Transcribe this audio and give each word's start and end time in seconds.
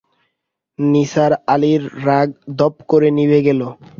নিসার 0.79 1.31
আলির 1.53 1.83
রাগ 2.05 2.27
দপ 2.59 2.73
করে 2.89 3.09
নিভে 3.17 3.39
গেল। 3.47 3.61